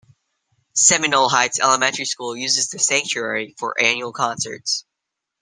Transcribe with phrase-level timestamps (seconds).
[0.73, 4.83] Seminole Heights Elementary School uses the sanctuary for annual concerts.